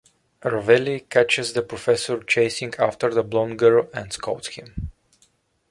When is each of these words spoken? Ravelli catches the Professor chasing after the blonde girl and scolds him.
Ravelli 0.43 1.07
catches 1.07 1.53
the 1.53 1.61
Professor 1.61 2.23
chasing 2.23 2.73
after 2.79 3.13
the 3.13 3.21
blonde 3.21 3.59
girl 3.59 3.87
and 3.93 4.11
scolds 4.11 4.47
him. 4.47 4.89